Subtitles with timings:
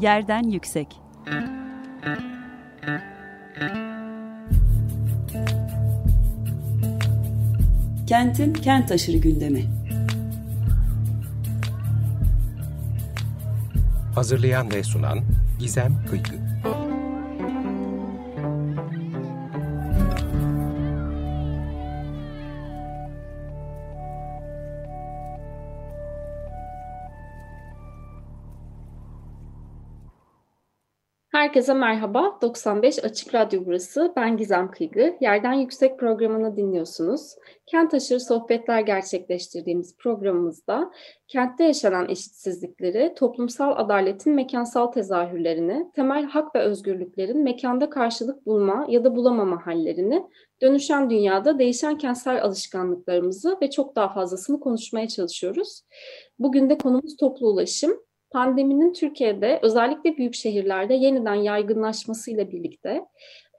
[0.00, 0.88] Yerden Yüksek
[8.06, 9.64] Kentin kent aşırı gündemi.
[14.14, 15.20] Hazırlayan ve sunan
[15.58, 16.47] Gizem Kıykı.
[31.48, 32.38] Herkese merhaba.
[32.42, 34.12] 95 Açık Radyo burası.
[34.16, 35.16] Ben Gizem Kıygı.
[35.20, 37.34] Yerden Yüksek programını dinliyorsunuz.
[37.66, 40.90] Kent aşırı sohbetler gerçekleştirdiğimiz programımızda
[41.28, 49.04] kentte yaşanan eşitsizlikleri, toplumsal adaletin mekansal tezahürlerini, temel hak ve özgürlüklerin mekanda karşılık bulma ya
[49.04, 50.26] da bulamama hallerini,
[50.62, 55.82] dönüşen dünyada değişen kentsel alışkanlıklarımızı ve çok daha fazlasını konuşmaya çalışıyoruz.
[56.38, 63.04] Bugün de konumuz toplu ulaşım pandeminin Türkiye'de özellikle büyük şehirlerde yeniden yaygınlaşmasıyla birlikte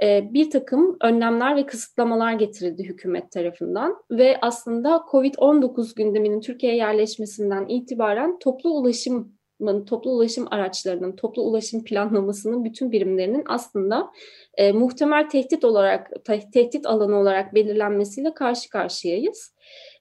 [0.04, 7.66] e, bir takım önlemler ve kısıtlamalar getirildi hükümet tarafından ve aslında COVID-19 gündeminin Türkiye'ye yerleşmesinden
[7.68, 9.40] itibaren toplu ulaşım
[9.88, 14.12] toplu ulaşım araçlarının, toplu ulaşım planlamasının bütün birimlerinin aslında
[14.58, 16.12] e, muhtemel tehdit olarak,
[16.54, 19.54] tehdit alanı olarak belirlenmesiyle karşı karşıyayız.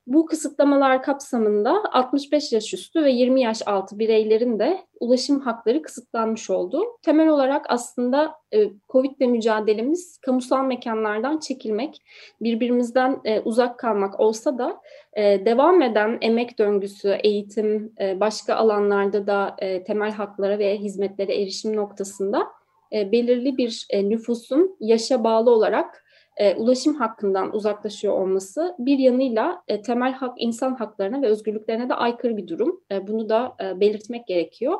[0.09, 6.51] Bu kısıtlamalar kapsamında 65 yaş üstü ve 20 yaş altı bireylerin de ulaşım hakları kısıtlanmış
[6.51, 6.83] oldu.
[7.03, 12.03] Temel olarak aslında e, Covid ile mücadelemiz kamusal mekanlardan çekilmek,
[12.41, 14.81] birbirimizden e, uzak kalmak olsa da
[15.13, 19.57] e, devam eden emek döngüsü, eğitim, başka alanlarda da
[19.87, 22.47] temel haklara ve hizmetlere erişim noktasında
[22.93, 26.05] belirli bir nüfusun yaşa bağlı olarak
[26.39, 31.95] e, ulaşım hakkından uzaklaşıyor olması bir yanıyla e, temel hak insan haklarına ve özgürlüklerine de
[31.95, 32.81] aykırı bir durum.
[32.93, 34.79] E, bunu da e, belirtmek gerekiyor.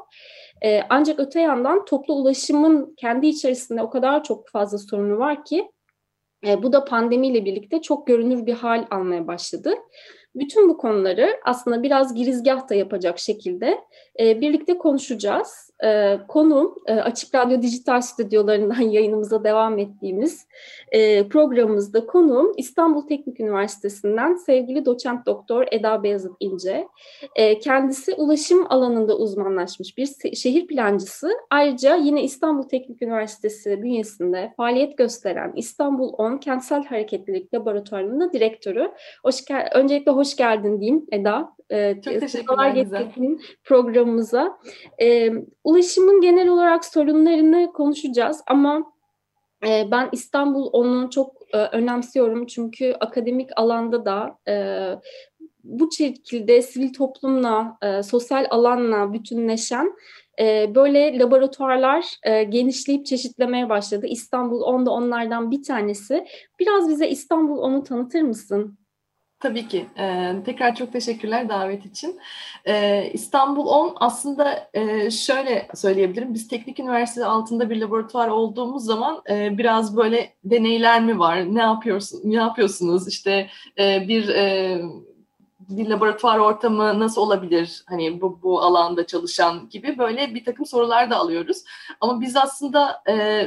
[0.65, 5.71] E, ancak öte yandan toplu ulaşımın kendi içerisinde o kadar çok fazla sorunu var ki
[6.47, 9.75] e, bu da pandemiyle birlikte çok görünür bir hal almaya başladı.
[10.35, 13.79] Bütün bu konuları aslında biraz girizgah da yapacak şekilde
[14.21, 15.68] e, birlikte konuşacağız.
[15.85, 20.47] E, konuğum e, Açık Radyo Dijital Stüdyolarından yayınımıza devam ettiğimiz
[20.93, 26.89] e, programımızda konuğum İstanbul Teknik Üniversitesi'nden sevgili doçent doktor Eda Beyazıt İnce.
[27.35, 31.31] E, kendisi ulaşım alanında uzmanlaşmış bir şehir plancısı.
[31.51, 38.91] Ayrıca yine İstanbul Teknik Üniversitesi bünyesinde faaliyet gösteren İstanbul 10 Kentsel Hareketlilik Laboratuvarı'nın direktörü.
[39.25, 39.39] Hoş
[39.75, 41.59] Öncelikle hoş geldin diyeyim Eda.
[41.71, 42.75] Ee, Çok teşekkürler
[43.65, 44.59] programımıza.
[45.03, 45.33] Ee,
[45.69, 48.93] ulaşımın genel olarak sorunlarını konuşacağız ama
[49.67, 54.55] e, ben İstanbul onu çok e, önemsiyorum çünkü akademik alanda da e,
[55.65, 59.93] bu şekilde sivil toplumla, e, sosyal alanla bütünleşen
[60.41, 64.07] e, böyle laboratuvarlar e, genişleyip çeşitlemeye başladı.
[64.07, 66.27] İstanbul 10'da onlardan bir tanesi.
[66.61, 68.78] Biraz bize İstanbul 10'u tanıtır mısın?
[69.41, 69.87] Tabii ki.
[69.99, 72.21] Ee, tekrar çok teşekkürler davet için.
[72.65, 76.35] Ee, İstanbul 10 aslında e, şöyle söyleyebilirim.
[76.35, 81.55] Biz teknik üniversite altında bir laboratuvar olduğumuz zaman e, biraz böyle deneyler mi var?
[81.55, 82.21] Ne yapıyorsun?
[82.25, 83.09] Ne yapıyorsunuz?
[83.09, 83.49] İşte
[83.79, 84.79] e, bir e,
[85.69, 87.83] bir laboratuvar ortamı nasıl olabilir?
[87.87, 91.65] Hani bu, bu alanda çalışan gibi böyle bir takım sorular da alıyoruz.
[92.01, 93.47] Ama biz aslında e,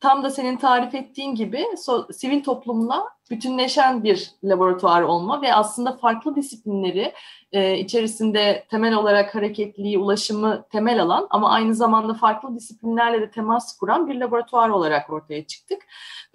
[0.00, 5.92] tam da senin tarif ettiğin gibi so, sivil toplumla bütünleşen bir laboratuvar olma ve aslında
[5.96, 7.12] farklı disiplinleri
[7.52, 13.78] e, içerisinde temel olarak hareketliği, ulaşımı temel alan ama aynı zamanda farklı disiplinlerle de temas
[13.78, 15.82] kuran bir laboratuvar olarak ortaya çıktık.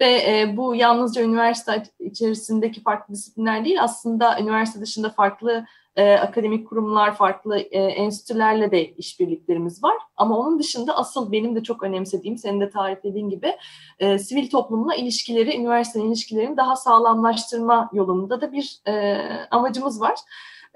[0.00, 5.66] Ve e, bu yalnızca üniversite içerisindeki farklı disiplinler değil aslında üniversite dışında farklı
[5.98, 9.96] e, akademik kurumlar, farklı e, enstitülerle de işbirliklerimiz var.
[10.16, 13.56] Ama onun dışında asıl benim de çok önemsediğim, senin de tariflediğin gibi
[13.98, 19.16] e, sivil toplumla ilişkileri, üniversitenin ilişkilerini daha sağlamlaştırma yolunda da bir e,
[19.50, 20.14] amacımız var.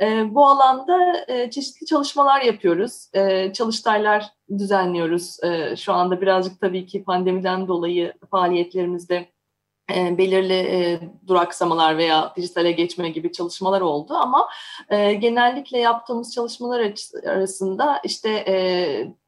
[0.00, 3.08] E, bu alanda e, çeşitli çalışmalar yapıyoruz.
[3.14, 4.26] E, çalıştaylar
[4.58, 5.44] düzenliyoruz.
[5.44, 9.28] E, şu anda birazcık tabii ki pandemiden dolayı faaliyetlerimizde
[9.90, 14.48] e, belirli e, duraksamalar veya dijitale geçme gibi çalışmalar oldu ama
[14.88, 16.94] e, genellikle yaptığımız çalışmalar
[17.26, 18.44] arasında işte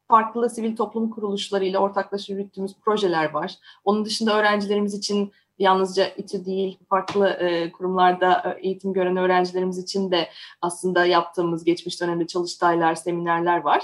[0.07, 3.55] farklı sivil toplum kuruluşlarıyla ortaklaşa yürüttüğümüz projeler var.
[3.83, 7.39] Onun dışında öğrencilerimiz için yalnızca İTÜ değil, farklı
[7.77, 10.29] kurumlarda eğitim gören öğrencilerimiz için de
[10.61, 13.83] aslında yaptığımız geçmiş dönemde çalıştaylar, seminerler var.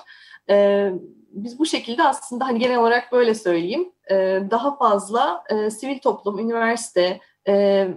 [1.33, 4.15] Biz bu şekilde aslında hani genel olarak böyle söyleyeyim, e,
[4.51, 7.87] daha fazla e, sivil toplum, üniversite, e,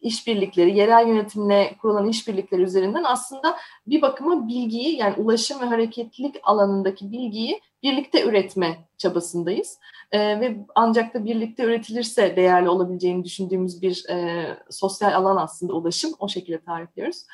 [0.00, 7.12] işbirlikleri, yerel yönetimle kurulan işbirlikleri üzerinden aslında bir bakıma bilgiyi yani ulaşım ve hareketlilik alanındaki
[7.12, 9.78] bilgiyi birlikte üretme çabasındayız.
[10.12, 16.12] E, ve ancak da birlikte üretilirse değerli olabileceğini düşündüğümüz bir e, sosyal alan aslında ulaşım.
[16.18, 17.26] O şekilde tarifliyoruz.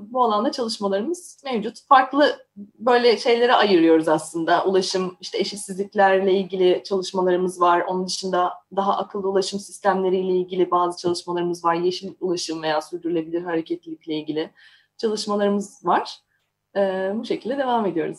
[0.00, 1.86] Bu alanda çalışmalarımız mevcut.
[1.88, 4.64] Farklı böyle şeylere ayırıyoruz aslında.
[4.64, 7.80] Ulaşım, işte eşitsizliklerle ilgili çalışmalarımız var.
[7.80, 11.74] Onun dışında daha akıllı ulaşım sistemleriyle ilgili bazı çalışmalarımız var.
[11.74, 14.50] Yeşil ulaşım veya sürdürülebilir hareketlilikle ilgili
[14.96, 16.18] çalışmalarımız var.
[17.14, 18.18] Bu şekilde devam ediyoruz.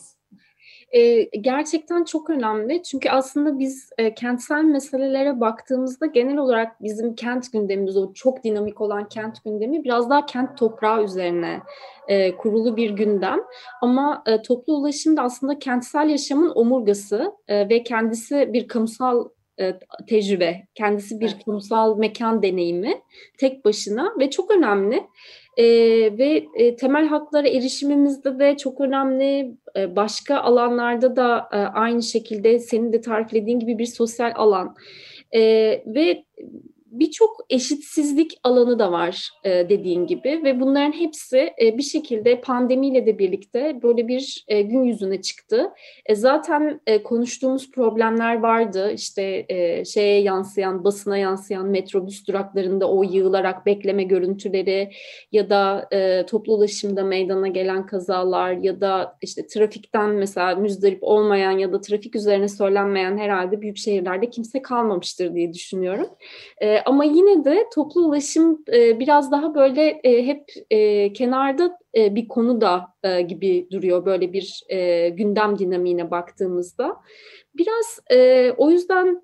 [0.90, 2.82] E, gerçekten çok önemli.
[2.82, 8.80] Çünkü aslında biz e, kentsel meselelere baktığımızda genel olarak bizim kent gündemimiz o çok dinamik
[8.80, 11.60] olan kent gündemi biraz daha kent toprağı üzerine
[12.08, 13.38] e, kurulu bir gündem.
[13.82, 19.28] Ama e, toplu ulaşım da aslında kentsel yaşamın omurgası e, ve kendisi bir kamusal
[20.08, 22.92] tecrübe, kendisi bir kamusal mekan deneyimi
[23.38, 25.02] tek başına ve çok önemli.
[25.56, 25.64] E,
[26.18, 29.54] ve e, temel haklara erişimimizde de çok önemli.
[29.76, 34.74] E, başka alanlarda da e, aynı şekilde senin de tariflediğin gibi bir sosyal alan.
[35.32, 35.40] E,
[35.86, 36.24] ve
[36.90, 43.06] birçok eşitsizlik alanı da var e, dediğin gibi ve bunların hepsi e, bir şekilde pandemiyle
[43.06, 45.70] de birlikte böyle bir e, gün yüzüne çıktı.
[46.06, 53.02] E, zaten e, konuştuğumuz problemler vardı işte e, şeye yansıyan basına yansıyan metrobüs duraklarında o
[53.02, 54.90] yığılarak bekleme görüntüleri
[55.32, 61.58] ya da e, toplu ulaşımda meydana gelen kazalar ya da işte trafikten mesela müzdarip olmayan
[61.58, 66.06] ya da trafik üzerine söylenmeyen herhalde büyük şehirlerde kimse kalmamıştır diye düşünüyorum.
[66.62, 72.14] E, ama yine de toplu ulaşım e, biraz daha böyle e, hep e, kenarda e,
[72.14, 76.96] bir konu da e, gibi duruyor böyle bir e, gündem dinamiğine baktığımızda.
[77.54, 79.22] Biraz e, o yüzden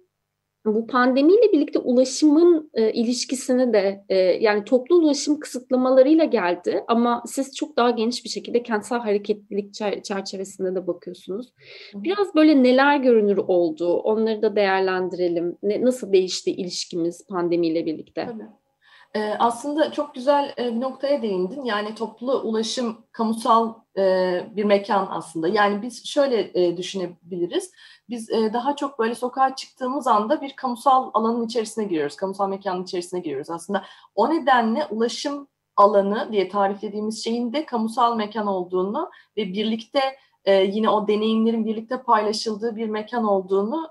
[0.74, 7.56] bu pandemiyle birlikte ulaşımın e, ilişkisini de e, yani toplu ulaşım kısıtlamalarıyla geldi ama siz
[7.56, 9.74] çok daha geniş bir şekilde kentsel hareketlilik
[10.04, 11.52] çerçevesinde de bakıyorsunuz.
[11.94, 15.56] Biraz böyle neler görünür oldu onları da değerlendirelim.
[15.62, 18.26] Ne, nasıl değişti ilişkimiz pandemiyle birlikte?
[18.26, 18.46] Tabii.
[19.16, 21.64] Ee, aslında çok güzel e, bir noktaya değindin.
[21.64, 24.02] Yani toplu ulaşım kamusal e,
[24.56, 25.48] bir mekan aslında.
[25.48, 27.72] Yani biz şöyle e, düşünebiliriz.
[28.08, 32.16] Biz daha çok böyle sokağa çıktığımız anda bir kamusal alanın içerisine giriyoruz.
[32.16, 33.50] Kamusal mekanın içerisine giriyoruz.
[33.50, 40.00] Aslında o nedenle ulaşım alanı diye tariflediğimiz şeyin de kamusal mekan olduğunu ve birlikte
[40.46, 43.88] yine o deneyimlerin birlikte paylaşıldığı bir mekan olduğunu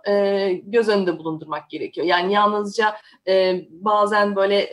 [0.63, 2.07] göz önünde bulundurmak gerekiyor.
[2.07, 2.95] Yani yalnızca
[3.69, 4.69] bazen böyle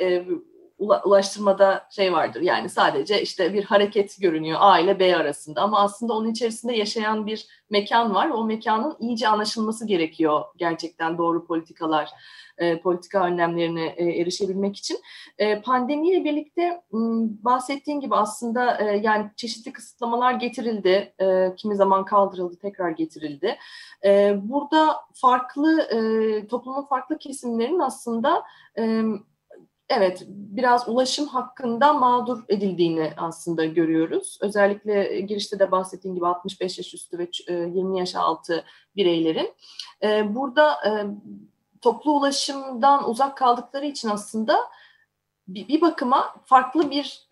[1.04, 6.12] ulaştırmada şey vardır yani sadece işte bir hareket görünüyor A ile B arasında ama aslında
[6.12, 8.28] onun içerisinde yaşayan bir mekan var.
[8.28, 12.10] O mekanın iyice anlaşılması gerekiyor gerçekten doğru politikalar,
[12.58, 14.98] e, politika önlemlerine e, erişebilmek için.
[15.38, 21.14] E, pandemiyle birlikte m, bahsettiğin gibi aslında e, yani çeşitli kısıtlamalar getirildi.
[21.20, 23.56] E, kimi zaman kaldırıldı, tekrar getirildi.
[24.04, 28.42] E, burada farklı e, toplumun farklı kesimlerin aslında
[28.78, 29.02] e,
[29.96, 34.38] evet biraz ulaşım hakkında mağdur edildiğini aslında görüyoruz.
[34.40, 38.64] Özellikle girişte de bahsettiğim gibi 65 yaş üstü ve 20 e, yaş altı
[38.96, 39.54] bireylerin.
[40.02, 40.90] E, burada e,
[41.80, 44.58] toplu ulaşımdan uzak kaldıkları için aslında
[45.48, 47.28] bir bakıma farklı bir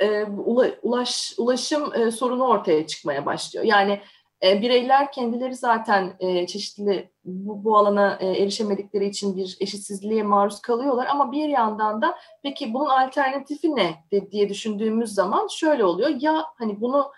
[0.83, 3.65] ulaş, ulaşım sorunu ortaya çıkmaya başlıyor.
[3.65, 4.01] Yani
[4.45, 10.61] e, bireyler kendileri zaten e, çeşitli bu, bu alana e, erişemedikleri için bir eşitsizliğe maruz
[10.61, 11.07] kalıyorlar.
[11.07, 13.95] Ama bir yandan da peki bunun alternatifi ne?
[14.31, 16.11] diye düşündüğümüz zaman şöyle oluyor.
[16.21, 17.12] Ya hani bunu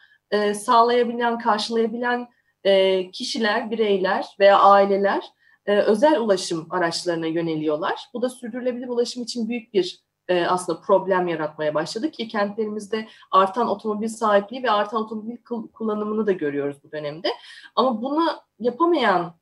[0.55, 2.29] sağlayabilen, karşılayabilen
[3.13, 5.25] kişiler, bireyler veya aileler
[5.67, 8.01] özel ulaşım araçlarına yöneliyorlar.
[8.15, 13.69] Bu da sürdürülebilir ulaşım için büyük bir e, aslında problem yaratmaya başladı ki kentlerimizde artan
[13.69, 15.37] otomobil sahipliği ve artan otomobil
[15.73, 17.29] kullanımını da görüyoruz bu dönemde.
[17.77, 19.35] Ama bunu yapamayan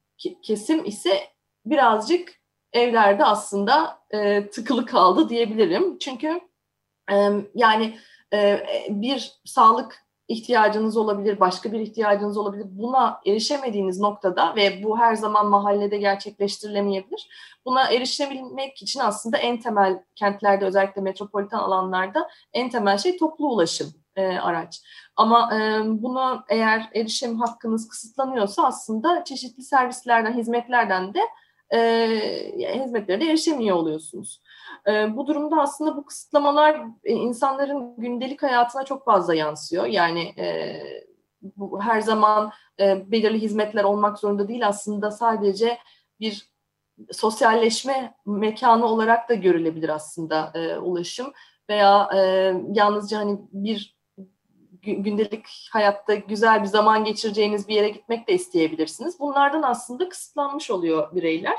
[0.42, 1.20] kesim ise
[1.66, 2.32] birazcık
[2.72, 5.98] evlerde aslında e, tıkılı kaldı diyebilirim.
[5.98, 6.40] Çünkü
[7.12, 7.98] e, yani
[8.32, 12.66] e, bir sağlık ihtiyacınız olabilir, başka bir ihtiyacınız olabilir.
[12.70, 17.28] Buna erişemediğiniz noktada ve bu her zaman mahallede gerçekleştirilemeyebilir.
[17.64, 23.94] Buna erişebilmek için aslında en temel kentlerde özellikle metropolitan alanlarda en temel şey toplu ulaşım
[24.16, 24.82] e, araç.
[25.16, 31.20] Ama e, buna eğer erişim hakkınız kısıtlanıyorsa aslında çeşitli servislerden, hizmetlerden de
[31.70, 34.40] e, hizmetlere erişemiyor oluyorsunuz.
[34.86, 39.86] E, bu durumda aslında bu kısıtlamalar e, insanların gündelik hayatına çok fazla yansıyor.
[39.86, 40.76] Yani e,
[41.42, 45.78] bu her zaman e, belirli hizmetler olmak zorunda değil aslında sadece
[46.20, 46.50] bir
[47.12, 51.32] sosyalleşme mekanı olarak da görülebilir aslında e, ulaşım.
[51.70, 52.20] veya e,
[52.72, 54.00] yalnızca hani bir
[54.82, 59.20] gündelik hayatta güzel bir zaman geçireceğiniz bir yere gitmek de isteyebilirsiniz.
[59.20, 61.58] Bunlardan aslında kısıtlanmış oluyor bireyler.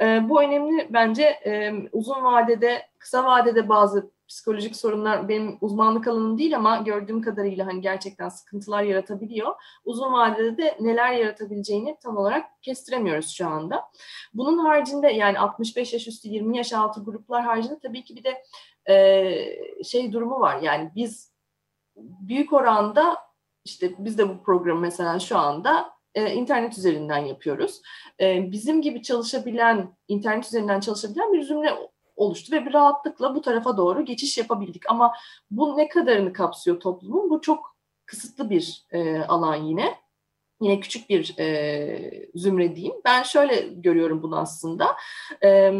[0.00, 6.38] E, bu önemli bence e, uzun vadede, kısa vadede bazı psikolojik sorunlar benim uzmanlık alanım
[6.38, 9.54] değil ama gördüğüm kadarıyla hani gerçekten sıkıntılar yaratabiliyor.
[9.84, 13.84] Uzun vadede de neler yaratabileceğini tam olarak kestiremiyoruz şu anda.
[14.34, 18.42] Bunun haricinde yani 65 yaş üstü 20 yaş altı gruplar haricinde tabii ki bir de
[18.92, 20.60] e, şey durumu var.
[20.62, 21.32] Yani biz
[21.96, 23.16] büyük oranda
[23.64, 27.82] işte biz de bu programı mesela şu anda e, internet üzerinden yapıyoruz.
[28.20, 31.70] E, bizim gibi çalışabilen, internet üzerinden çalışabilen bir zümre
[32.16, 34.90] oluştu ve bir rahatlıkla bu tarafa doğru geçiş yapabildik.
[34.90, 35.12] Ama
[35.50, 37.30] bu ne kadarını kapsıyor toplumun?
[37.30, 39.94] Bu çok kısıtlı bir e, alan yine.
[40.60, 42.96] Yine küçük bir e, zümre diyeyim.
[43.04, 44.96] Ben şöyle görüyorum bunu aslında.
[45.44, 45.72] E,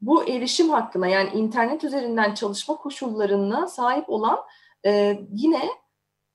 [0.00, 4.38] bu erişim hakkına yani internet üzerinden çalışma koşullarına sahip olan
[4.86, 5.68] e, yine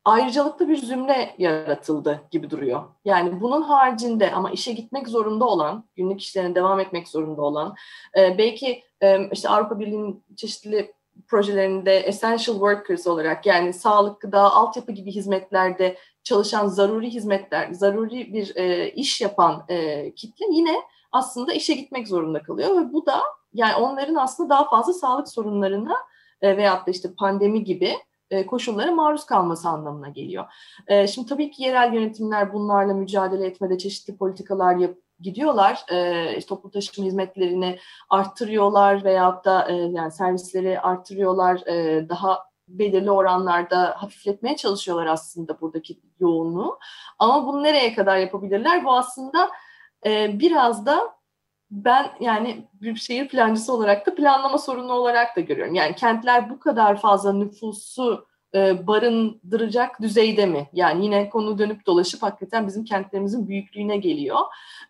[0.06, 2.84] ayrıcalıklı bir zümre yaratıldı gibi duruyor.
[3.06, 7.76] Yani bunun haricinde ama işe gitmek zorunda olan, günlük işlerine devam etmek zorunda olan,
[8.18, 10.94] e, belki e, işte Avrupa Birliği'nin çeşitli
[11.28, 18.56] projelerinde essential workers olarak yani sağlık, gıda, altyapı gibi hizmetlerde çalışan zaruri hizmetler, zaruri bir
[18.56, 20.76] e, iş yapan e, kitle yine
[21.12, 23.22] aslında işe gitmek zorunda kalıyor ve bu da
[23.54, 25.96] yani onların aslında daha fazla sağlık sorunlarına
[26.42, 27.96] e, veyahut da işte pandemi gibi
[28.48, 30.46] koşullara maruz kalması anlamına geliyor.
[30.88, 35.86] E, şimdi tabii ki yerel yönetimler bunlarla mücadele etmede çeşitli politikalar yap gidiyorlar.
[35.92, 41.68] E, toplu taşıma hizmetlerini arttırıyorlar veyahut da e, yani servisleri arttırıyorlar.
[41.68, 46.80] E, daha belirli oranlarda hafifletmeye çalışıyorlar aslında buradaki yoğunluğu.
[47.20, 48.86] Ama bunu nereye kadar yapabilirler?
[48.86, 49.50] Bu aslında
[50.06, 51.21] e, biraz da
[51.72, 55.74] ben yani bir şehir plancısı olarak da planlama sorunu olarak da görüyorum.
[55.74, 60.70] Yani kentler bu kadar fazla nüfusu e, barındıracak düzeyde mi?
[60.74, 64.40] Yani yine konu dönüp dolaşıp hakikaten bizim kentlerimizin büyüklüğüne geliyor.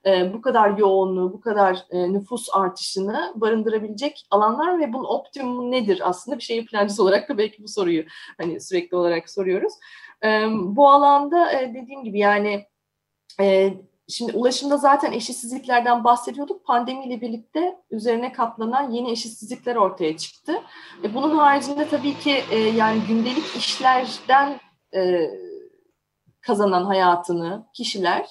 [0.05, 6.01] E, bu kadar yoğunluğu, bu kadar e, nüfus artışını barındırabilecek alanlar ve bunun optimumu nedir
[6.03, 6.37] aslında?
[6.37, 8.03] Bir şehir plancısı olarak da belki bu soruyu
[8.37, 9.73] hani sürekli olarak soruyoruz.
[10.51, 12.65] Bu alanda dediğim gibi yani
[14.11, 16.65] Şimdi ulaşımda zaten eşitsizliklerden bahsediyorduk.
[16.65, 20.61] Pandemiyle birlikte üzerine katlanan yeni eşitsizlikler ortaya çıktı.
[21.03, 24.59] E, bunun haricinde tabii ki e, yani gündelik işlerden
[24.95, 25.29] e,
[26.41, 28.27] kazanan hayatını kişiler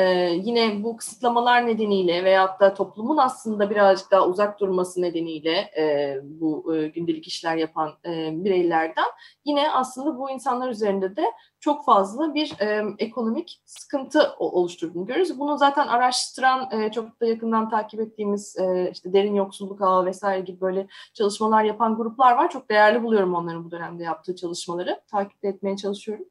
[0.00, 6.16] ee, yine bu kısıtlamalar nedeniyle veyahut da toplumun aslında birazcık daha uzak durması nedeniyle e,
[6.22, 9.04] bu e, gündelik işler yapan e, bireylerden
[9.44, 11.24] yine aslında bu insanlar üzerinde de
[11.60, 15.38] çok fazla bir e, ekonomik sıkıntı oluşturduğunu görüyoruz.
[15.38, 20.40] Bunu zaten araştıran, e, çok da yakından takip ettiğimiz e, işte derin yoksulluk ağı vesaire
[20.40, 22.50] gibi böyle çalışmalar yapan gruplar var.
[22.50, 25.00] Çok değerli buluyorum onların bu dönemde yaptığı çalışmaları.
[25.10, 26.24] Takip etmeye çalışıyorum.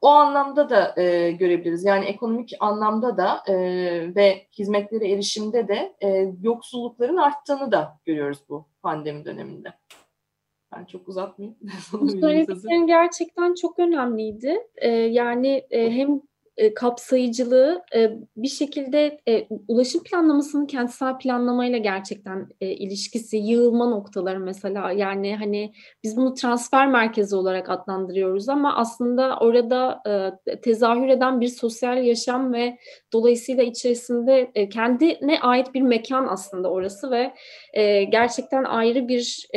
[0.00, 1.84] O anlamda da e, görebiliriz.
[1.84, 3.54] Yani ekonomik anlamda da e,
[4.14, 9.72] ve hizmetlere erişimde de e, yoksullukların arttığını da görüyoruz bu pandemi döneminde.
[10.76, 11.58] Ben çok uzatmayayım.
[11.92, 14.58] Bu söylediklerin gerçekten çok önemliydi.
[14.76, 16.20] Ee, yani e, hem
[16.56, 24.92] e, kapsayıcılığı e, bir şekilde e, ulaşım planlamasının kentsel planlamayla gerçekten ilişkisi, yığılma noktaları mesela
[24.92, 25.72] yani hani
[26.04, 30.02] biz bunu transfer merkezi olarak adlandırıyoruz ama aslında orada
[30.62, 32.78] tezahür eden bir sosyal yaşam ve
[33.12, 37.34] dolayısıyla içerisinde e, kendine ait bir mekan aslında orası ve
[38.10, 39.48] gerçekten ayrı bir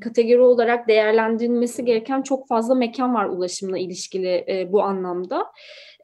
[0.00, 5.46] kategori olarak değerlendirilmesi gereken çok fazla mekan var ulaşımla ilişkili bu anlamda.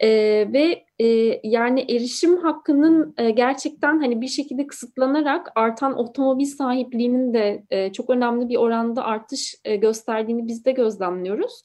[0.03, 0.09] E,
[0.53, 7.63] ve e, yani erişim hakkının e, gerçekten hani bir şekilde kısıtlanarak artan otomobil sahipliğinin de
[7.71, 11.65] e, çok önemli bir oranda artış e, gösterdiğini biz de gözlemliyoruz.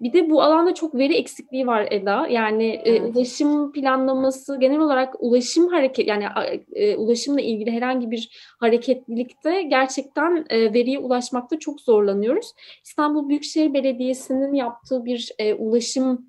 [0.00, 2.26] Bir de bu alanda çok veri eksikliği var Eda.
[2.26, 3.00] Yani e, evet.
[3.00, 6.24] e, ulaşım planlaması genel olarak ulaşım hareket yani
[6.72, 8.28] e, ulaşımla ilgili herhangi bir
[8.60, 12.52] hareketlilikte gerçekten e, veriye ulaşmakta çok zorlanıyoruz.
[12.84, 16.27] İstanbul Büyükşehir Belediyesi'nin yaptığı bir e, ulaşım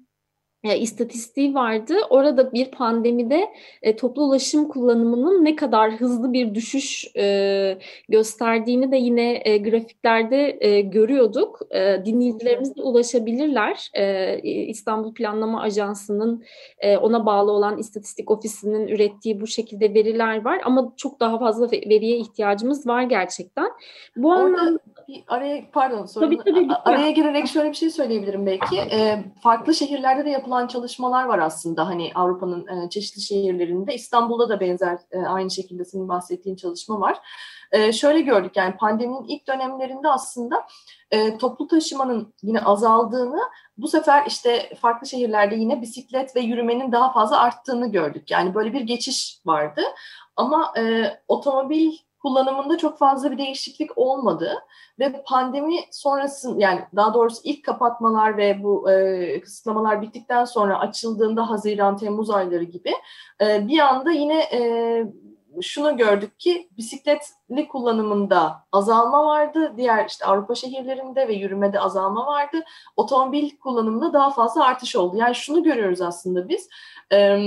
[0.63, 1.93] e, istatistiği vardı.
[2.09, 3.49] Orada bir pandemide
[3.81, 7.77] e, toplu ulaşım kullanımının ne kadar hızlı bir düşüş e,
[8.09, 11.59] gösterdiğini de yine e, grafiklerde e, görüyorduk.
[11.71, 13.89] E, dinleyicilerimiz de ulaşabilirler.
[13.93, 14.37] E,
[14.67, 16.43] İstanbul Planlama Ajansı'nın
[16.79, 21.71] e, ona bağlı olan istatistik ofisinin ürettiği bu şekilde veriler var ama çok daha fazla
[21.71, 23.69] veriye ihtiyacımız var gerçekten.
[24.15, 24.43] Bu Orada...
[24.43, 28.77] anlamda bir araya pardon sorun, tabii, tabii, araya girerek şöyle bir şey söyleyebilirim belki.
[28.79, 31.87] E, farklı şehirlerde de yapılan çalışmalar var aslında.
[31.87, 33.93] Hani Avrupa'nın e, çeşitli şehirlerinde.
[33.93, 37.17] İstanbul'da da benzer e, aynı şekilde senin bahsettiğin çalışma var.
[37.71, 40.67] E, şöyle gördük yani pandeminin ilk dönemlerinde aslında
[41.11, 43.39] e, toplu taşımanın yine azaldığını
[43.77, 48.31] bu sefer işte farklı şehirlerde yine bisiklet ve yürümenin daha fazla arttığını gördük.
[48.31, 49.81] Yani böyle bir geçiş vardı
[50.35, 54.53] ama e, otomobil kullanımında çok fazla bir değişiklik olmadı
[54.99, 61.49] ve pandemi sonrası yani daha doğrusu ilk kapatmalar ve bu e, kısıtlamalar bittikten sonra açıldığında
[61.49, 62.91] Haziran Temmuz ayları gibi
[63.41, 65.03] e, bir anda yine e,
[65.61, 69.73] şunu gördük ki bisikletli kullanımında azalma vardı.
[69.77, 72.63] Diğer işte Avrupa şehirlerinde ve yürümede azalma vardı.
[72.95, 75.17] Otomobil kullanımında daha fazla artış oldu.
[75.17, 76.69] Yani şunu görüyoruz aslında biz.
[77.11, 77.39] E,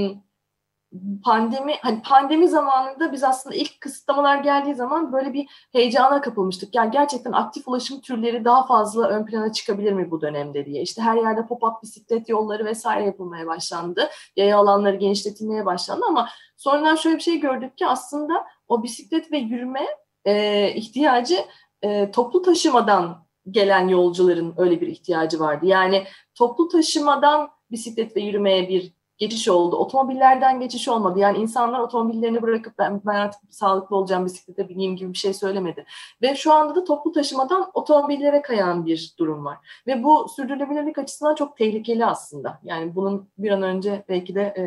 [1.24, 6.74] pandemi hani pandemi zamanında biz aslında ilk kısıtlamalar geldiği zaman böyle bir heyecana kapılmıştık.
[6.74, 10.82] Yani gerçekten aktif ulaşım türleri daha fazla ön plana çıkabilir mi bu dönemde diye.
[10.82, 14.08] İşte her yerde pop-up bisiklet yolları vesaire yapılmaya başlandı.
[14.36, 19.38] Yaya alanları genişletilmeye başlandı ama sonradan şöyle bir şey gördük ki aslında o bisiklet ve
[19.38, 19.86] yürüme
[20.24, 21.38] e, ihtiyacı
[21.82, 25.66] e, toplu taşımadan gelen yolcuların öyle bir ihtiyacı vardı.
[25.66, 29.76] Yani toplu taşımadan bisiklet ve yürümeye bir geçiş oldu.
[29.76, 31.18] Otomobillerden geçiş olmadı.
[31.18, 35.84] Yani insanlar otomobillerini bırakıp ben, ben artık sağlıklı olacağım bisiklete bineyim gibi bir şey söylemedi.
[36.22, 39.58] Ve şu anda da toplu taşımadan otomobillere kayan bir durum var.
[39.86, 42.60] Ve bu sürdürülebilirlik açısından çok tehlikeli aslında.
[42.64, 44.64] Yani bunun bir an önce belki de e,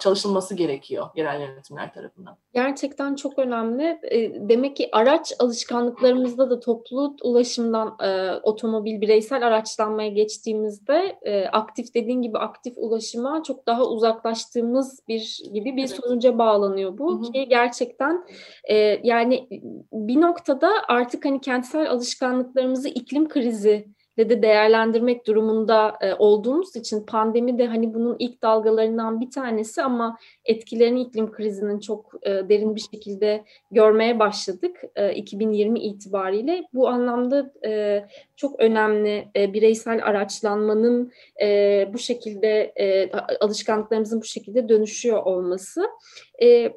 [0.00, 2.36] çalışılması gerekiyor yerel yönetimler tarafından.
[2.54, 3.98] Gerçekten çok önemli.
[4.02, 11.94] E, demek ki araç alışkanlıklarımızda da toplu ulaşımdan e, otomobil bireysel araçlanmaya geçtiğimizde e, aktif
[11.94, 16.00] dediğin gibi aktif ulaşıma çok daha uzaklaştığımız bir gibi bir evet.
[16.02, 17.32] sonuca bağlanıyor bu Hı-hı.
[17.32, 18.26] ki gerçekten
[19.02, 19.48] yani
[19.92, 23.86] bir noktada artık hani kentsel alışkanlıklarımızı iklim krizi
[24.18, 30.18] de değerlendirmek durumunda e, olduğumuz için pandemi de hani bunun ilk dalgalarından bir tanesi ama
[30.44, 36.64] etkilerini iklim krizinin çok e, derin bir şekilde görmeye başladık e, 2020 itibariyle.
[36.74, 38.04] Bu anlamda e,
[38.36, 41.12] çok önemli e, bireysel araçlanmanın
[41.42, 45.86] e, bu şekilde e, alışkanlıklarımızın bu şekilde dönüşüyor olması.
[46.42, 46.72] E,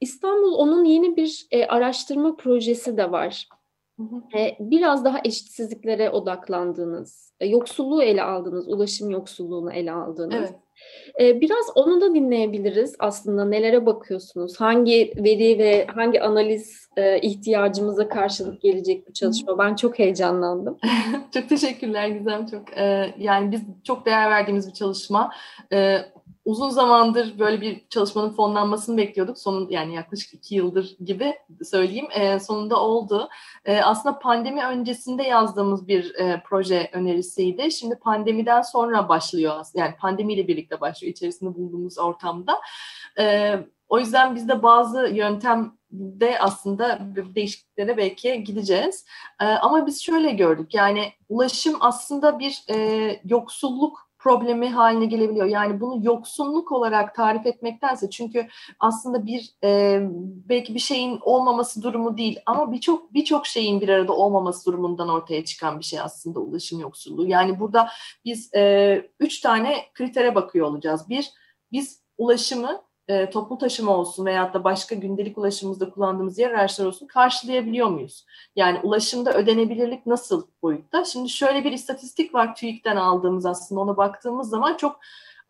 [0.00, 3.48] İstanbul onun yeni bir e, araştırma projesi de var.
[4.36, 10.34] E, biraz daha eşitsizliklere odaklandığınız, e, yoksulluğu ele aldığınız, ulaşım yoksulluğunu ele aldığınız.
[10.34, 10.54] Evet.
[11.20, 13.44] E, biraz onu da dinleyebiliriz aslında.
[13.44, 14.60] Nelere bakıyorsunuz?
[14.60, 16.88] Hangi veri ve hangi analiz
[17.22, 19.58] ihtiyacımıza karşılık gelecek bu çalışma?
[19.58, 20.78] Ben çok heyecanlandım.
[21.34, 22.46] çok teşekkürler Gizem.
[22.46, 22.62] Çok
[23.18, 25.30] yani biz çok değer verdiğimiz bir çalışma
[26.44, 29.38] uzun zamandır böyle bir çalışmanın fonlanmasını bekliyorduk.
[29.38, 32.08] Sonun yani yaklaşık iki yıldır gibi söyleyeyim.
[32.10, 33.28] E, sonunda oldu.
[33.64, 37.72] E, aslında pandemi öncesinde yazdığımız bir e, proje önerisiydi.
[37.72, 39.64] Şimdi pandemiden sonra başlıyor.
[39.74, 42.60] Yani pandemiyle birlikte başlıyor içerisinde bulunduğumuz ortamda.
[43.18, 43.54] E,
[43.88, 46.98] o yüzden biz de bazı yöntemde aslında
[47.34, 49.06] değişikliklere belki gideceğiz.
[49.40, 50.74] E, ama biz şöyle gördük.
[50.74, 55.46] Yani ulaşım aslında bir e, yoksulluk problemi haline gelebiliyor.
[55.46, 58.48] Yani bunu yoksunluk olarak tarif etmektense çünkü
[58.80, 60.00] aslında bir e,
[60.48, 65.44] belki bir şeyin olmaması durumu değil ama birçok birçok şeyin bir arada olmaması durumundan ortaya
[65.44, 67.26] çıkan bir şey aslında ulaşım yoksulluğu.
[67.26, 67.88] Yani burada
[68.24, 71.08] biz e, üç tane kritere bakıyor olacağız.
[71.08, 71.30] Bir,
[71.72, 77.06] biz ulaşımı e, toplu taşıma olsun veyahut da başka gündelik ulaşımımızda kullandığımız yer araçlar olsun
[77.06, 78.26] karşılayabiliyor muyuz?
[78.56, 81.04] Yani ulaşımda ödenebilirlik nasıl boyutta?
[81.04, 85.00] Şimdi şöyle bir istatistik var TÜİK'ten aldığımız aslında ona baktığımız zaman çok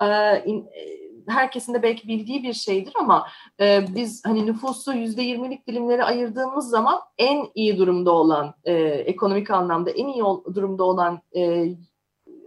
[0.02, 0.06] e,
[0.44, 3.26] in, e, herkesin de belki bildiği bir şeydir ama
[3.60, 9.50] e, biz hani nüfusu yüzde yirmilik dilimlere ayırdığımız zaman en iyi durumda olan e, ekonomik
[9.50, 10.22] anlamda en iyi
[10.54, 11.64] durumda olan e,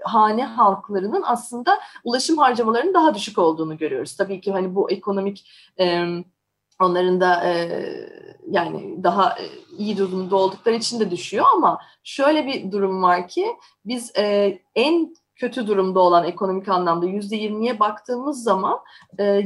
[0.03, 4.15] hane halklarının aslında ulaşım harcamalarının daha düşük olduğunu görüyoruz.
[4.15, 6.05] Tabii ki hani bu ekonomik e,
[6.81, 7.69] onların da e,
[8.49, 9.37] yani daha
[9.77, 13.47] iyi durumda oldukları için de düşüyor ama şöyle bir durum var ki
[13.85, 18.79] biz e, en kötü durumda olan ekonomik anlamda yüzde yirmiye baktığımız zaman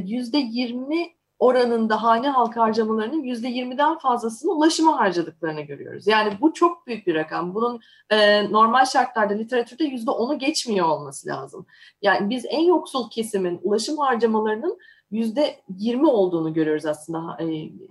[0.04, 1.08] yüzde yirmi
[1.42, 6.06] oranında hane halk harcamalarının yüzde yirmiden fazlasını ulaşıma harcadıklarını görüyoruz.
[6.06, 7.54] Yani bu çok büyük bir rakam.
[7.54, 11.66] Bunun e, normal şartlarda literatürde yüzde onu geçmiyor olması lazım.
[12.02, 14.78] Yani biz en yoksul kesimin ulaşım harcamalarının
[15.12, 17.46] yüzde yirmi olduğunu görüyoruz aslında e,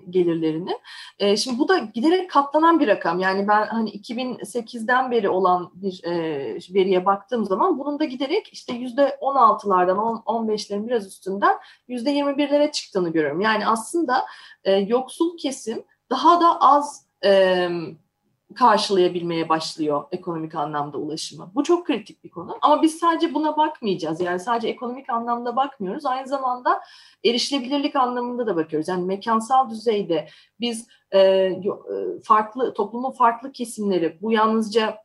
[0.10, 0.78] gelirlerinin.
[1.20, 3.20] E, şimdi bu da giderek katlanan bir rakam.
[3.20, 6.14] Yani ben hani 2008'den beri olan bir e,
[6.74, 11.58] veriye baktığım zaman bunun da giderek işte yüzde on altılardan on beşlerin biraz üstünden
[11.88, 13.42] yüzde yirmi birlere çıktığını görüyorum.
[13.42, 14.26] Yani aslında
[14.64, 17.70] e, yoksul kesim daha da az e,
[18.54, 21.52] karşılayabilmeye başlıyor ekonomik anlamda ulaşımı.
[21.56, 22.58] Bu çok kritik bir konu.
[22.62, 24.22] Ama biz sadece buna bakmayacağız.
[24.22, 26.06] Yani sadece ekonomik anlamda bakmıyoruz.
[26.06, 26.82] Aynı zamanda
[27.26, 28.88] erişilebilirlik anlamında da bakıyoruz.
[28.88, 30.28] Yani mekansal düzeyde
[30.60, 31.52] biz e,
[32.24, 34.98] farklı toplumun farklı kesimleri bu yalnızca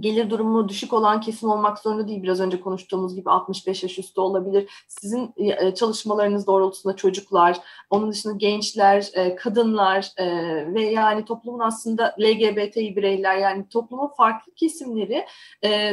[0.00, 2.22] gelir durumu düşük olan kesim olmak zorunda değil.
[2.22, 4.84] Biraz önce konuştuğumuz gibi 65 yaş üstü olabilir.
[4.88, 7.58] Sizin e, çalışmalarınız doğrultusunda çocuklar,
[7.90, 10.26] onun dışında gençler, e, kadınlar e,
[10.74, 15.26] ve yani toplumun aslında LGBTİ bireyler yani toplumun farklı kesimleri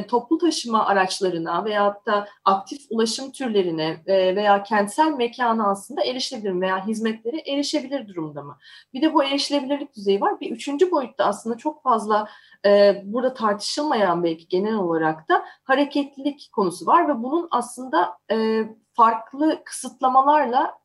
[0.08, 7.38] toplu taşıma araçlarına veyahut da aktif ulaşım türlerine veya kentsel mekana aslında erişebilir veya hizmetlere
[7.51, 8.58] erişebilir durumda mı?
[8.93, 10.39] Bir de bu erişilebilirlik düzeyi var.
[10.39, 12.27] Bir üçüncü boyutta aslında çok fazla
[13.03, 13.34] burada
[13.85, 20.77] tartışılmayan belki genel olarak da hareketlilik konusu var ve bunun aslında e, farklı kısıtlamalarla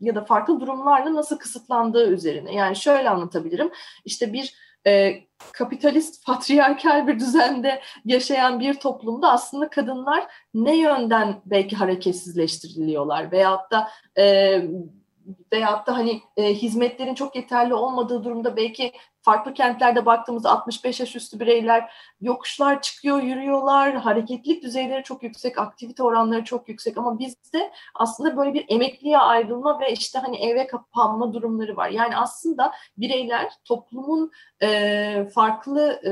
[0.00, 2.54] ya da farklı durumlarla nasıl kısıtlandığı üzerine.
[2.54, 3.70] Yani şöyle anlatabilirim.
[4.04, 4.54] İşte bir
[4.86, 5.14] e,
[5.52, 13.88] kapitalist, patriarkal bir düzende yaşayan bir toplumda aslında kadınlar ne yönden belki hareketsizleştiriliyorlar veyahut da
[14.18, 14.24] e,
[15.52, 18.92] veyahut da hani e, hizmetlerin çok yeterli olmadığı durumda belki
[19.26, 26.02] farklı kentlerde baktığımızda 65 yaş üstü bireyler yokuşlar çıkıyor, yürüyorlar, hareketlilik düzeyleri çok yüksek, aktivite
[26.02, 31.32] oranları çok yüksek ama bizde aslında böyle bir emekliye ayrılma ve işte hani eve kapanma
[31.32, 31.88] durumları var.
[31.88, 34.30] Yani aslında bireyler toplumun
[34.62, 36.10] e, farklı e,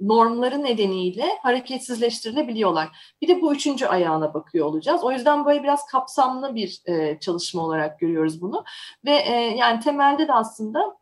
[0.00, 2.88] normları nedeniyle hareketsizleştirilebiliyorlar.
[3.22, 5.04] Bir de bu üçüncü ayağına bakıyor olacağız.
[5.04, 8.64] O yüzden böyle biraz kapsamlı bir e, çalışma olarak görüyoruz bunu.
[9.04, 10.99] Ve e, yani temelde de aslında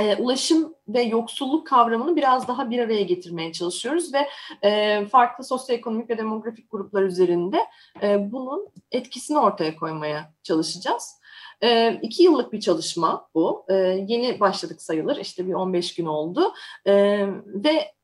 [0.00, 4.28] e, ulaşım ve yoksulluk kavramını biraz daha bir araya getirmeye çalışıyoruz ve
[4.62, 7.58] e, farklı sosyoekonomik ve demografik gruplar üzerinde
[8.02, 11.20] e, bunun etkisini ortaya koymaya çalışacağız.
[11.62, 13.64] E, iki yıllık bir çalışma bu.
[13.68, 13.74] E,
[14.08, 15.16] yeni başladık sayılır.
[15.16, 16.54] İşte bir 15 gün oldu.
[16.86, 17.94] E, ve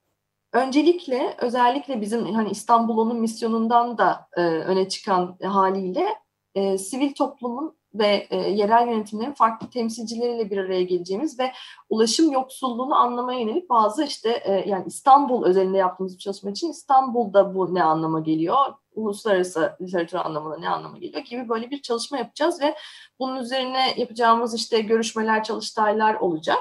[0.53, 6.09] öncelikle özellikle bizim hani İstanbul'un misyonundan da e, öne çıkan haliyle
[6.55, 11.53] e, sivil toplumun ve e, yerel yönetimlerin farklı temsilcileriyle bir araya geleceğimiz ve
[11.91, 17.55] ulaşım yoksulluğunu anlamaya yönelik bazı işte e, yani İstanbul özelinde yaptığımız bir çalışma için İstanbul'da
[17.55, 18.57] bu ne anlama geliyor,
[18.95, 22.75] uluslararası literatür anlamında ne anlama geliyor gibi böyle bir çalışma yapacağız ve
[23.19, 26.59] bunun üzerine yapacağımız işte görüşmeler, çalıştaylar olacak.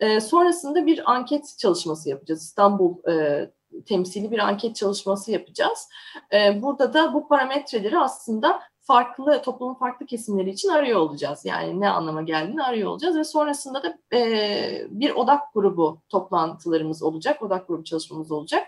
[0.00, 2.42] E, sonrasında bir anket çalışması yapacağız.
[2.42, 3.46] İstanbul e,
[3.86, 5.88] temsili bir anket çalışması yapacağız.
[6.32, 11.44] E, burada da bu parametreleri aslında farklı toplumun farklı kesimleri için arıyor olacağız.
[11.44, 17.42] Yani ne anlama geldiğini arıyor olacağız ve sonrasında da e, bir odak grubu toplantılarımız olacak,
[17.42, 18.66] odak grubu çalışmamız olacak.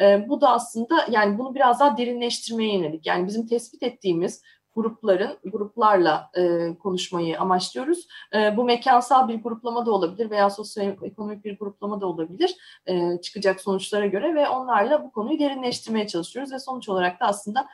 [0.00, 3.06] E, bu da aslında yani bunu biraz daha derinleştirmeye yönelik.
[3.06, 4.42] Yani bizim tespit ettiğimiz
[4.74, 8.06] grupların gruplarla e, konuşmayı amaçlıyoruz.
[8.34, 12.56] E, bu mekansal bir gruplama da olabilir veya sosyoekonomik bir gruplama da olabilir
[12.86, 17.68] e, çıkacak sonuçlara göre ve onlarla bu konuyu derinleştirmeye çalışıyoruz ve sonuç olarak da aslında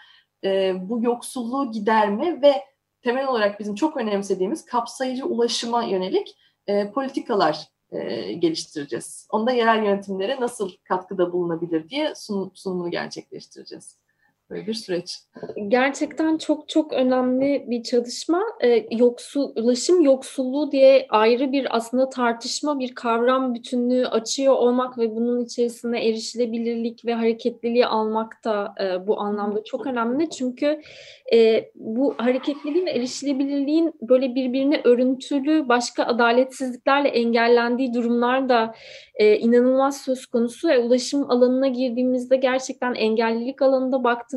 [0.47, 2.65] e, bu yoksulluğu giderme ve
[3.03, 9.29] temel olarak bizim çok önemsediğimiz kapsayıcı ulaşıma yönelik e, politikalar e, geliştireceğiz.
[9.31, 13.99] Onda yerel yönetimlere nasıl katkıda bulunabilir diye sunum, sunumunu gerçekleştireceğiz.
[14.51, 15.19] Böyle bir süreç.
[15.69, 18.43] Gerçekten çok çok önemli bir çalışma.
[18.65, 25.45] Ee, yoksul, yoksulluğu diye ayrı bir aslında tartışma, bir kavram bütünlüğü açıyor olmak ve bunun
[25.45, 30.31] içerisine erişilebilirlik ve hareketliliği almak da e, bu anlamda çok önemli.
[30.31, 30.81] Çünkü
[31.33, 38.75] e, bu hareketliliğin erişilebilirliğin böyle birbirine örüntülü başka adaletsizliklerle engellendiği durumlar da
[39.15, 40.71] e, inanılmaz söz konusu.
[40.71, 44.36] E, ulaşım alanına girdiğimizde gerçekten engellilik alanında baktığımızda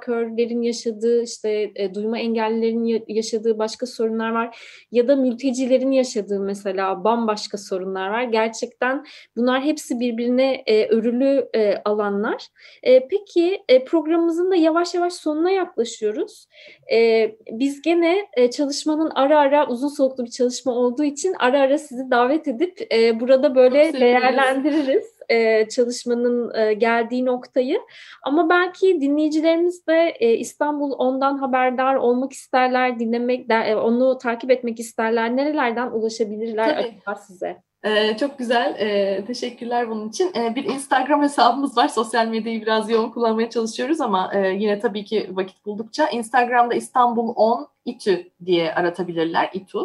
[0.00, 4.58] körlerin yaşadığı işte e, duyma engellilerin yaşadığı başka sorunlar var
[4.92, 8.22] ya da mültecilerin yaşadığı mesela bambaşka sorunlar var.
[8.22, 9.04] Gerçekten
[9.36, 12.46] bunlar hepsi birbirine e, örülü e, alanlar.
[12.82, 16.46] E, peki e, programımızın da yavaş yavaş sonuna yaklaşıyoruz.
[16.92, 21.78] E, biz gene e, çalışmanın ara ara uzun soluklu bir çalışma olduğu için ara ara
[21.78, 27.80] sizi davet edip e, burada böyle değerlendiririz e, çalışmanın e, geldiği noktayı.
[28.22, 34.50] Ama belki dinleyicilerimiz de e, İstanbul ondan haberdar olmak isterler, dinlemek, de, e, onu takip
[34.50, 35.36] etmek isterler.
[35.36, 36.88] Nerelerden ulaşabilirler Tabii.
[36.88, 37.62] acaba size?
[37.84, 38.76] Ee, çok güzel.
[38.78, 40.32] Ee, teşekkürler bunun için.
[40.36, 41.88] Ee, bir Instagram hesabımız var.
[41.88, 46.08] Sosyal medyayı biraz yoğun kullanmaya çalışıyoruz ama e, yine tabii ki vakit buldukça.
[46.08, 49.50] Instagram'da İstanbul 10 İTÜ diye aratabilirler.
[49.52, 49.78] İTÜ.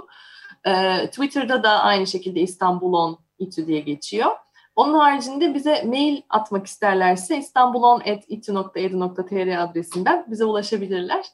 [0.65, 4.31] Ee, Twitter'da da aynı şekilde İstanbul 10 İTÜ diye geçiyor.
[4.75, 11.25] Onun haricinde bize mail atmak isterlerse istanbulon.itu.edu.tr adresinden bize ulaşabilirler.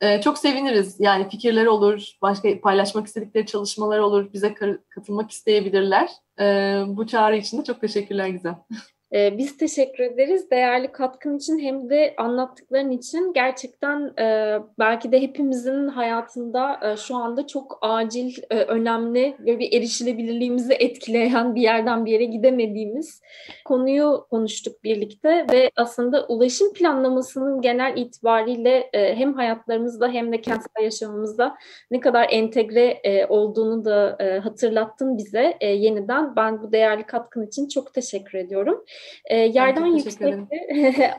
[0.00, 1.00] E, çok seviniriz.
[1.00, 4.54] Yani fikirler olur, başka paylaşmak istedikleri çalışmalar olur, bize
[4.88, 6.10] katılmak isteyebilirler.
[6.40, 6.44] E,
[6.86, 8.64] bu çağrı için de çok teşekkürler Gizem.
[9.12, 15.22] Ee, biz teşekkür ederiz değerli katkın için hem de anlattıkların için gerçekten e, belki de
[15.22, 22.04] hepimizin hayatında e, şu anda çok acil, e, önemli ve bir erişilebilirliğimizi etkileyen bir yerden
[22.04, 23.20] bir yere gidemediğimiz
[23.64, 31.54] konuyu konuştuk birlikte ve aslında ulaşım planlamasının genel itibariyle hem hayatlarımızda hem de kentsel yaşamımızda
[31.90, 36.36] ne kadar entegre olduğunu da hatırlattın bize yeniden.
[36.36, 38.84] Ben bu değerli katkın için çok teşekkür ediyorum.
[39.24, 40.38] E, yerden yüksekte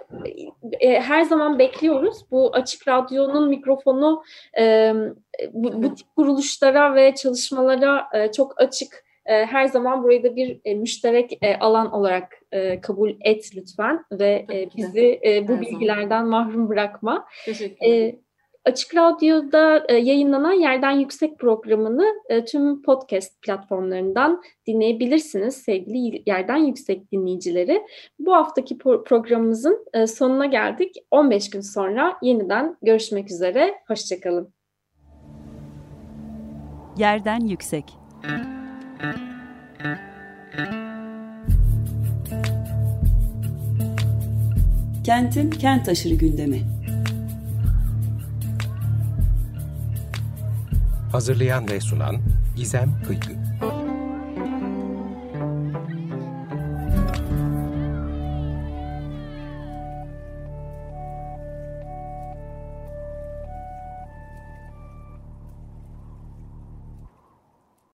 [0.79, 2.25] e, her zaman bekliyoruz.
[2.31, 4.23] Bu Açık Radyo'nun mikrofonu
[4.59, 4.93] e,
[5.51, 9.07] bu, bu tip kuruluşlara ve çalışmalara e, çok açık.
[9.25, 12.41] E, her zaman burayı da bir e, müşterek e, alan olarak
[12.81, 14.45] kabul et lütfen ve
[14.77, 17.27] bizi bu bilgilerden mahrum bırakma.
[17.45, 18.19] Teşekkür ederim.
[18.67, 27.11] Açık Radyo'da e, yayınlanan Yerden Yüksek programını e, tüm podcast platformlarından dinleyebilirsiniz sevgili Yerden Yüksek
[27.11, 27.81] dinleyicileri.
[28.19, 30.95] Bu haftaki pro- programımızın e, sonuna geldik.
[31.11, 33.73] 15 gün sonra yeniden görüşmek üzere.
[33.87, 34.53] Hoşçakalın.
[36.97, 37.85] Yerden Yüksek
[45.03, 46.76] Kentin kent aşırı gündemi.
[51.11, 52.17] Hazırlayan ve sunan
[52.55, 53.46] Gizem Kıykı.